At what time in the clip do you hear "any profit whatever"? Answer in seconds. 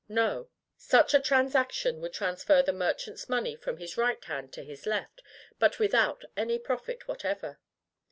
6.35-7.59